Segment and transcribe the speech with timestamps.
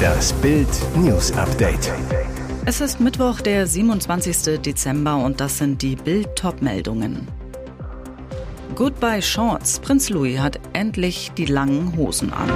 [0.00, 1.92] Das Bild News Update.
[2.64, 4.60] Es ist Mittwoch, der 27.
[4.62, 7.28] Dezember und das sind die Bild-Top-Meldungen.
[8.74, 9.80] Goodbye Shorts.
[9.80, 12.50] Prinz Louis hat endlich die langen Hosen an.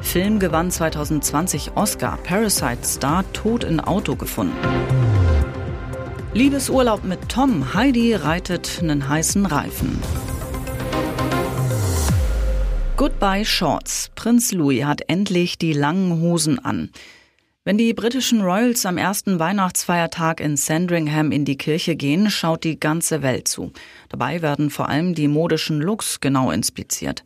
[0.00, 2.18] Film gewann 2020 Oscar.
[2.24, 4.56] Parasite Star tot in Auto gefunden.
[6.34, 7.74] Liebesurlaub mit Tom.
[7.74, 9.98] Heidi reitet einen heißen Reifen.
[12.98, 14.10] Goodbye Shorts.
[14.16, 16.90] Prinz Louis hat endlich die langen Hosen an.
[17.62, 22.80] Wenn die britischen Royals am ersten Weihnachtsfeiertag in Sandringham in die Kirche gehen, schaut die
[22.80, 23.72] ganze Welt zu.
[24.08, 27.22] Dabei werden vor allem die modischen Looks genau inspiziert.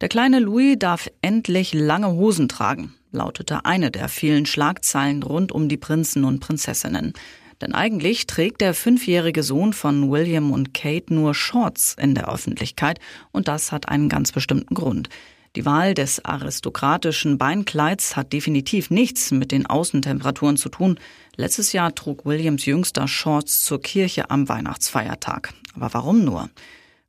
[0.00, 5.68] Der kleine Louis darf endlich lange Hosen tragen, lautete eine der vielen Schlagzeilen rund um
[5.68, 7.12] die Prinzen und Prinzessinnen.
[7.60, 12.98] Denn eigentlich trägt der fünfjährige Sohn von William und Kate nur Shorts in der Öffentlichkeit
[13.32, 15.08] und das hat einen ganz bestimmten Grund.
[15.56, 20.98] Die Wahl des aristokratischen Beinkleids hat definitiv nichts mit den Außentemperaturen zu tun.
[21.36, 25.54] Letztes Jahr trug Williams jüngster Shorts zur Kirche am Weihnachtsfeiertag.
[25.76, 26.50] Aber warum nur?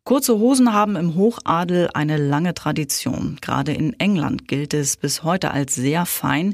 [0.03, 3.39] Kurze Hosen haben im Hochadel eine lange Tradition.
[3.41, 6.53] Gerade in England gilt es bis heute als sehr fein,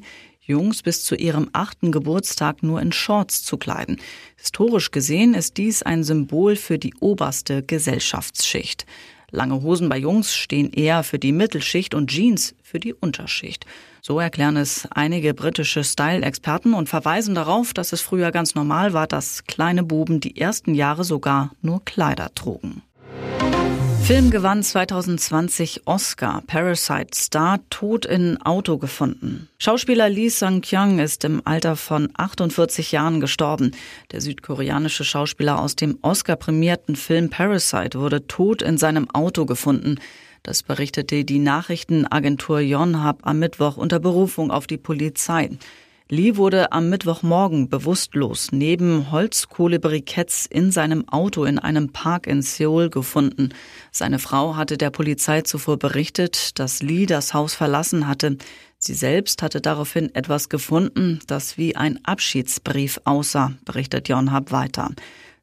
[0.52, 3.98] Jungs bis zu ihrem achten Geburtstag nur in Shorts zu kleiden.
[4.38, 8.86] Historisch gesehen ist dies ein Symbol für die oberste Gesellschaftsschicht.
[9.32, 13.66] Lange Hosen bei Jungs stehen eher für die Mittelschicht und Jeans für die Unterschicht.
[14.02, 19.08] So erklären es einige britische Style-Experten und verweisen darauf, dass es früher ganz normal war,
[19.08, 22.82] dass kleine Buben die ersten Jahre sogar nur Kleider trugen.
[24.04, 26.44] Film gewann 2020 Oscar.
[26.48, 29.48] Parasite Star tot in Auto gefunden.
[29.58, 33.72] Schauspieler Lee Sung-kyung ist im Alter von 48 Jahren gestorben.
[34.12, 40.00] Der südkoreanische Schauspieler aus dem Oscar-prämierten Film Parasite wurde tot in seinem Auto gefunden.
[40.44, 45.52] Das berichtete die Nachrichtenagentur Yonhap am Mittwoch unter Berufung auf die Polizei.
[46.14, 52.90] Lee wurde am Mittwochmorgen bewusstlos neben Holzkohlebriketts in seinem Auto in einem Park in Seoul
[52.90, 53.54] gefunden.
[53.94, 58.36] Seine Frau hatte der Polizei zuvor berichtet, dass Lee das Haus verlassen hatte.
[58.78, 64.90] Sie selbst hatte daraufhin etwas gefunden, das wie ein Abschiedsbrief aussah, berichtet Yonhap weiter.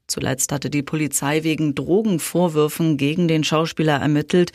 [0.07, 4.53] Zuletzt hatte die Polizei wegen Drogenvorwürfen gegen den Schauspieler ermittelt.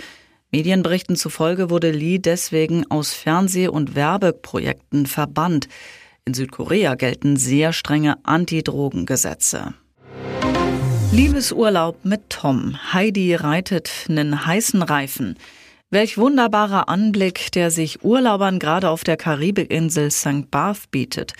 [0.51, 5.67] Medienberichten zufolge wurde Lee deswegen aus Fernseh- und Werbeprojekten verbannt.
[6.25, 9.73] In Südkorea gelten sehr strenge Antidrogengesetze.
[11.11, 12.77] Liebesurlaub mit Tom.
[12.93, 15.37] Heidi reitet einen heißen Reifen.
[15.93, 20.49] Welch wunderbarer Anblick, der sich Urlaubern gerade auf der Karibikinsel St.
[20.49, 21.33] Barth bietet.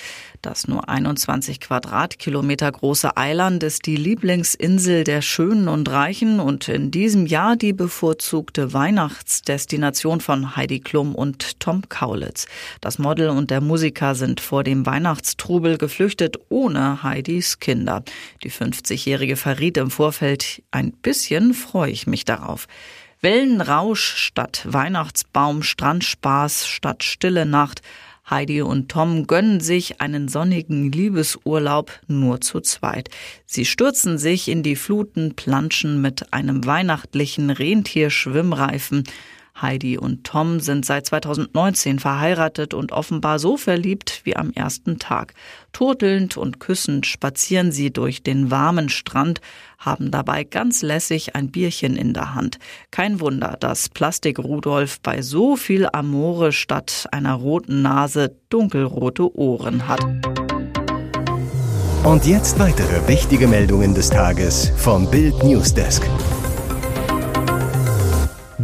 [0.44, 6.92] Das nur 21 Quadratkilometer große Eiland ist die Lieblingsinsel der Schönen und Reichen und in
[6.92, 12.46] diesem Jahr die bevorzugte Weihnachtsdestination von Heidi Klum und Tom Kaulitz.
[12.80, 18.04] Das Model und der Musiker sind vor dem Weihnachtstrubel geflüchtet ohne Heidis Kinder.
[18.44, 22.68] Die 50-Jährige verriet im Vorfeld, ein bisschen freue ich mich darauf.
[23.24, 27.82] Wellenrausch statt Weihnachtsbaum, Strandspaß statt stille Nacht.
[28.30, 33.10] Heidi und Tom gönnen sich einen sonnigen Liebesurlaub nur zu zweit.
[33.46, 39.06] Sie stürzen sich in die Fluten, planschen mit einem weihnachtlichen Rentierschwimmreifen.
[39.62, 45.34] Heidi und Tom sind seit 2019 verheiratet und offenbar so verliebt wie am ersten Tag.
[45.74, 49.42] Turtelnd und küssend spazieren sie durch den warmen Strand,
[49.78, 52.58] haben dabei ganz lässig ein Bierchen in der Hand.
[52.90, 59.88] Kein Wunder, dass Plastik Rudolf bei so viel Amore statt einer roten Nase dunkelrote Ohren
[59.88, 60.02] hat.
[62.04, 66.04] Und jetzt weitere wichtige Meldungen des Tages vom Bild Newsdesk.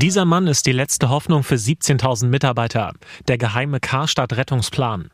[0.02, 2.94] Dieser Mann ist die letzte Hoffnung für 17.000 Mitarbeiter.
[3.28, 5.12] Der geheime Karstadt Rettungsplan.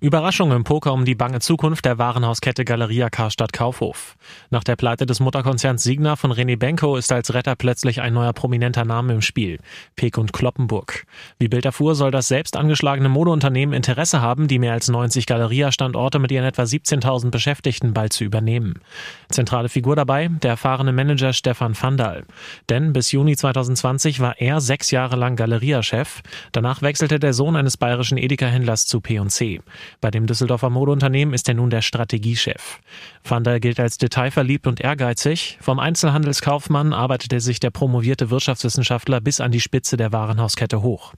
[0.00, 4.16] Überraschung im Poker um die bange Zukunft der Warenhauskette Galeria Karstadt Kaufhof.
[4.50, 8.32] Nach der Pleite des Mutterkonzerns Signa von René Benko ist als Retter plötzlich ein neuer
[8.32, 9.58] prominenter Name im Spiel.
[9.96, 11.04] Peek und Kloppenburg.
[11.38, 16.18] Wie Bild erfuhr, soll das selbst angeschlagene Modeunternehmen Interesse haben, die mehr als 90 Galeria-Standorte
[16.18, 18.80] mit ihren etwa 17.000 Beschäftigten bald zu übernehmen.
[19.28, 22.24] Zentrale Figur dabei, der erfahrene Manager Stefan Vandal.
[22.68, 26.22] Denn bis Juni 2020 war er sechs Jahre lang Galeria-Chef.
[26.52, 29.57] Danach wechselte der Sohn eines bayerischen Edeka-Händlers zu P&C.
[30.00, 32.80] Bei dem Düsseldorfer Modeunternehmen ist er nun der Strategiechef.
[33.24, 35.58] Van der gilt als detailverliebt und ehrgeizig.
[35.60, 41.14] Vom Einzelhandelskaufmann arbeitete sich der promovierte Wirtschaftswissenschaftler bis an die Spitze der Warenhauskette hoch.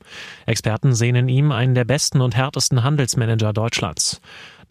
[0.46, 4.20] Experten sehen in ihm einen der besten und härtesten Handelsmanager Deutschlands.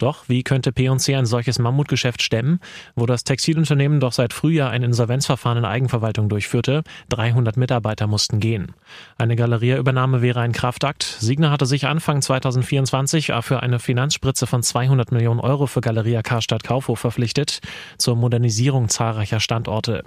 [0.00, 2.58] Doch wie könnte P&C ein solches Mammutgeschäft stemmen,
[2.96, 6.82] wo das Textilunternehmen doch seit Frühjahr ein Insolvenzverfahren in Eigenverwaltung durchführte?
[7.10, 8.72] 300 Mitarbeiter mussten gehen.
[9.18, 11.02] Eine Galeria-Übernahme wäre ein Kraftakt.
[11.02, 16.64] Signa hatte sich Anfang 2024 für eine Finanzspritze von 200 Millionen Euro für Galeria Karstadt
[16.64, 17.60] Kaufhof verpflichtet,
[17.98, 20.04] zur Modernisierung zahlreicher Standorte.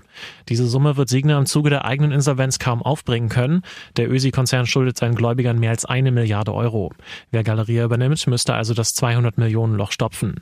[0.50, 3.62] Diese Summe wird Signa im Zuge der eigenen Insolvenz kaum aufbringen können.
[3.96, 6.92] Der Ösi-Konzern schuldet seinen Gläubigern mehr als eine Milliarde Euro.
[7.30, 10.36] Wer Galeria übernimmt, müsste also das 200 Millionen Loch stopfen.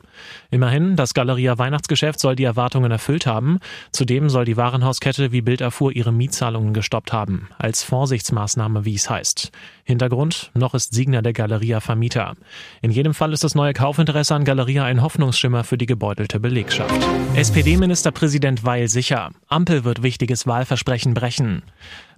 [0.52, 3.58] Immerhin, das Galeria Weihnachtsgeschäft soll die Erwartungen erfüllt haben.
[3.90, 7.48] Zudem soll die Warenhauskette, wie Bild erfuhr, ihre Mietzahlungen gestoppt haben.
[7.58, 9.50] Als Vorsichtsmaßnahme, wie es heißt.
[9.82, 12.34] Hintergrund, noch ist Signer der Galeria Vermieter.
[12.82, 16.94] In jedem Fall ist das neue Kaufinteresse an Galeria ein Hoffnungsschimmer für die gebeutelte Belegschaft.
[17.34, 19.30] SPD-Ministerpräsident Weil sicher.
[19.48, 21.62] Ampel wird wichtiges Wahlversprechen brechen.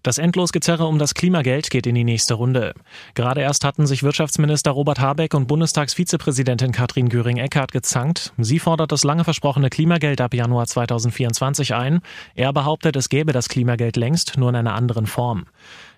[0.05, 2.75] Das Endlosgezerre um das Klimageld geht in die nächste Runde.
[3.15, 8.35] Gerade erst hatten sich Wirtschaftsminister Robert Habeck und Bundestagsvizepräsidentin Katrin Göring-Eckardt gezankt.
[8.37, 12.03] Sie fordert das lange versprochene Klimageld ab Januar 2024 ein.
[12.35, 15.47] Er behauptet, es gäbe das Klimageld längst, nur in einer anderen Form.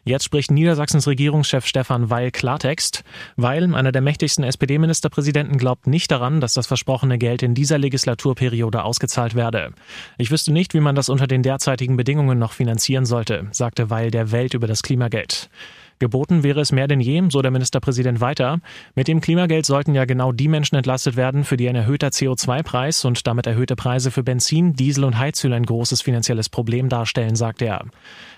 [0.07, 3.03] Jetzt spricht Niedersachsens Regierungschef Stefan Weil Klartext.
[3.35, 8.85] Weil, einer der mächtigsten SPD-Ministerpräsidenten, glaubt nicht daran, dass das versprochene Geld in dieser Legislaturperiode
[8.85, 9.73] ausgezahlt werde.
[10.17, 14.13] Ich wüsste nicht, wie man das unter den derzeitigen Bedingungen noch finanzieren sollte, sagte Weil
[14.13, 15.51] der Welt über das Klimageld.
[15.99, 18.61] Geboten wäre es mehr denn je, so der Ministerpräsident weiter.
[18.95, 23.05] Mit dem Klimageld sollten ja genau die Menschen entlastet werden, für die ein erhöhter CO2-Preis
[23.05, 27.65] und damit erhöhte Preise für Benzin, Diesel und Heizöl ein großes finanzielles Problem darstellen, sagte
[27.65, 27.85] er.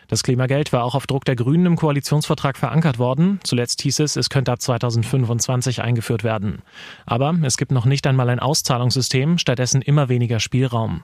[0.09, 3.41] Das Klimageld war auch auf Druck der Grünen im Koalitionsvertrag verankert worden.
[3.45, 6.63] Zuletzt hieß es, es könnte ab 2025 eingeführt werden.
[7.05, 11.03] Aber es gibt noch nicht einmal ein Auszahlungssystem, stattdessen immer weniger Spielraum.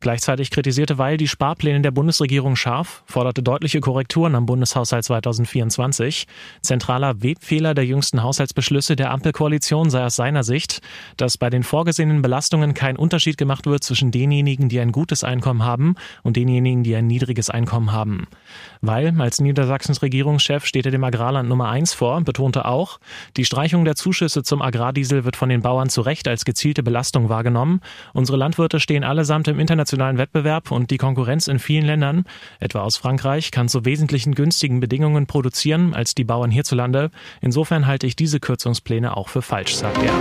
[0.00, 6.26] Gleichzeitig kritisierte Weil die Sparpläne der Bundesregierung scharf, forderte deutliche Korrekturen am Bundeshaushalt 2024.
[6.62, 10.80] Zentraler Webfehler der jüngsten Haushaltsbeschlüsse der Ampelkoalition sei aus seiner Sicht,
[11.18, 15.64] dass bei den vorgesehenen Belastungen kein Unterschied gemacht wird zwischen denjenigen, die ein gutes Einkommen
[15.64, 18.26] haben und denjenigen, die ein niedriges Einkommen haben.
[18.80, 23.00] Weil als Niedersachsens Regierungschef steht er dem Agrarland Nummer eins vor, betonte auch,
[23.36, 27.28] die Streichung der Zuschüsse zum Agrardiesel wird von den Bauern zu Recht als gezielte Belastung
[27.28, 27.82] wahrgenommen.
[28.14, 32.24] Unsere Landwirte stehen allesamt im internationalen internationalen Wettbewerb und die Konkurrenz in vielen Ländern,
[32.60, 37.10] etwa aus Frankreich, kann zu wesentlichen günstigen Bedingungen produzieren als die Bauern hierzulande.
[37.40, 40.12] Insofern halte ich diese Kürzungspläne auch für falsch, sagt er.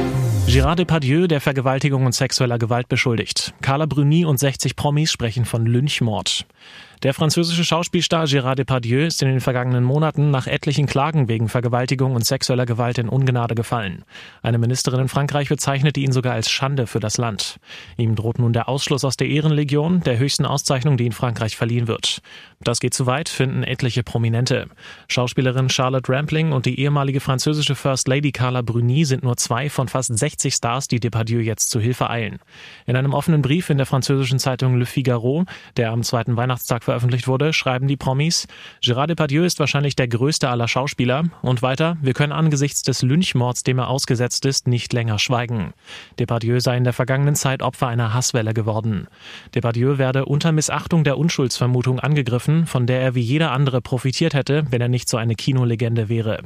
[0.48, 3.54] Gérard Depardieu, der Vergewaltigung und sexueller Gewalt beschuldigt.
[3.62, 6.48] Carla Bruni und 60 Promis sprechen von Lynchmord.
[7.01, 12.13] Der französische Schauspielstar Gérard Depardieu ist in den vergangenen Monaten nach etlichen Klagen wegen Vergewaltigung
[12.13, 14.03] und sexueller Gewalt in Ungnade gefallen.
[14.41, 17.61] Eine Ministerin in Frankreich bezeichnete ihn sogar als Schande für das Land.
[17.95, 21.87] Ihm droht nun der Ausschluss aus der Ehrenlegion, der höchsten Auszeichnung, die in Frankreich verliehen
[21.87, 22.21] wird.
[22.59, 24.67] Das geht zu weit, finden etliche Prominente.
[25.07, 29.87] Schauspielerin Charlotte Rampling und die ehemalige französische First Lady Carla Bruni sind nur zwei von
[29.87, 32.39] fast 60 Stars, die Depardieu jetzt zu Hilfe eilen.
[32.85, 35.45] In einem offenen Brief in der französischen Zeitung Le Figaro,
[35.77, 38.47] der am zweiten Weihnachtstag veröffentlicht wurde, schreiben die Promis,
[38.81, 41.25] Gérard Depardieu ist wahrscheinlich der größte aller Schauspieler.
[41.44, 45.75] Und weiter, wir können angesichts des Lynchmords, dem er ausgesetzt ist, nicht länger schweigen.
[46.18, 49.06] Depardieu sei in der vergangenen Zeit Opfer einer Hasswelle geworden.
[49.53, 54.65] Depardieu werde unter Missachtung der Unschuldsvermutung angegriffen, von der er wie jeder andere profitiert hätte,
[54.71, 56.39] wenn er nicht so eine Kinolegende wäre.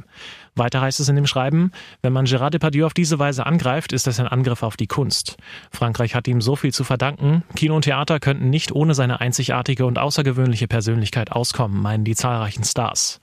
[0.56, 1.72] Weiter heißt es in dem Schreiben,
[2.02, 5.36] wenn man Gérard Depardieu auf diese Weise angreift, ist das ein Angriff auf die Kunst.
[5.72, 7.42] Frankreich hat ihm so viel zu verdanken.
[7.56, 12.64] Kino und Theater könnten nicht ohne seine einzigartige und außergewöhnliche Persönlichkeit auskommen, meinen die zahlreichen
[12.64, 13.18] Stars.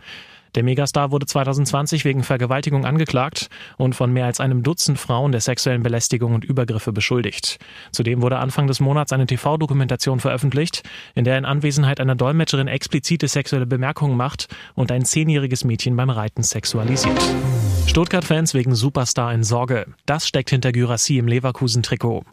[0.56, 5.42] Der Megastar wurde 2020 wegen Vergewaltigung angeklagt und von mehr als einem Dutzend Frauen der
[5.42, 7.58] sexuellen Belästigung und Übergriffe beschuldigt.
[7.92, 10.84] Zudem wurde Anfang des Monats eine TV-Dokumentation veröffentlicht,
[11.16, 16.10] in der in Anwesenheit einer Dolmetscherin explizite sexuelle Bemerkungen macht und ein zehnjähriges Mädchen beim
[16.10, 17.22] Reiten sexualisiert.
[17.88, 19.86] Stuttgart-Fans wegen Superstar in Sorge.
[20.06, 22.24] Das steckt hinter Gyrassi im Leverkusen-Trikot.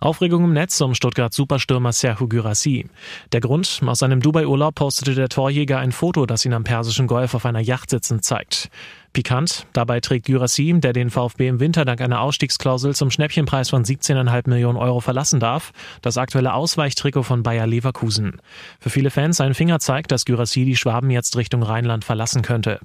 [0.00, 2.88] Aufregung im Netz um Stuttgart Superstürmer Serhu Gyrassi.
[3.32, 7.34] Der Grund, aus seinem Dubai-Urlaub postete der Torjäger ein Foto, das ihn am Persischen Golf
[7.34, 8.70] auf einer Yacht sitzend zeigt.
[9.12, 13.82] Pikant, dabei trägt Gyrassi, der den VfB im Winter dank einer Ausstiegsklausel zum Schnäppchenpreis von
[13.82, 15.72] 17,5 Millionen Euro verlassen darf,
[16.02, 18.40] das aktuelle Ausweichtrikot von Bayer Leverkusen.
[18.78, 22.80] Für viele Fans ein Fingerzeig, dass Gyrassi die Schwaben jetzt Richtung Rheinland verlassen könnte.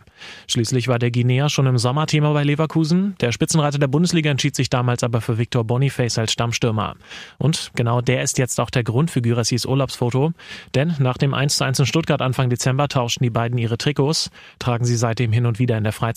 [0.48, 3.16] Schließlich war der Guinea schon im Sommer Thema bei Leverkusen.
[3.20, 6.96] Der Spitzenreiter der Bundesliga entschied sich damals aber für Victor Boniface als Stammstürmer.
[7.38, 10.32] Und genau der ist jetzt auch der Grund für Gyrassis Urlaubsfoto.
[10.74, 14.96] Denn nach dem 1:1 in Stuttgart Anfang Dezember tauschten die beiden ihre Trikots, tragen sie
[14.96, 16.13] seitdem hin und wieder in der Freizeit.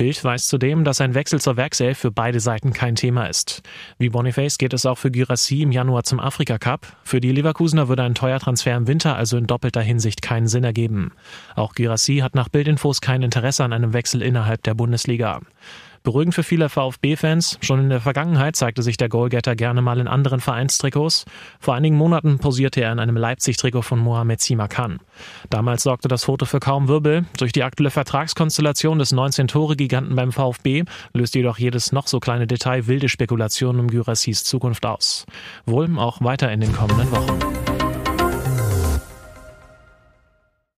[0.00, 3.62] Bild weiß zudem, dass ein Wechsel zur Werkself für beide Seiten kein Thema ist.
[3.98, 6.86] Wie Boniface geht es auch für Gyrassi im Januar zum Afrika Cup.
[7.04, 10.64] Für die Leverkusener würde ein teuer Transfer im Winter also in doppelter Hinsicht keinen Sinn
[10.64, 11.12] ergeben.
[11.54, 15.40] Auch Gyrassi hat nach Bildinfos kein Interesse an einem Wechsel innerhalb der Bundesliga.
[16.02, 17.58] Beruhigend für viele VfB-Fans.
[17.60, 21.26] Schon in der Vergangenheit zeigte sich der Goalgetter gerne mal in anderen Vereinstrikots.
[21.58, 25.00] Vor einigen Monaten posierte er in einem Leipzig-Trikot von Mohamed Simakan.
[25.50, 27.26] Damals sorgte das Foto für kaum Wirbel.
[27.38, 32.86] Durch die aktuelle Vertragskonstellation des 19-Tore-Giganten beim VfB löst jedoch jedes noch so kleine Detail
[32.86, 35.26] wilde Spekulationen um Gyrassis Zukunft aus.
[35.66, 37.69] Wohl auch weiter in den kommenden Wochen.